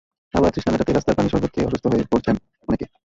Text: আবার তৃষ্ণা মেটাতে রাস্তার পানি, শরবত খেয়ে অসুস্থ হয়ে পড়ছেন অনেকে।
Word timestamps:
আবার 0.33 0.49
তৃষ্ণা 0.53 0.71
মেটাতে 0.73 0.91
রাস্তার 0.91 1.17
পানি, 1.17 1.27
শরবত 1.29 1.51
খেয়ে 1.53 1.67
অসুস্থ 1.67 1.85
হয়ে 1.87 2.09
পড়ছেন 2.11 2.35
অনেকে। 2.67 2.85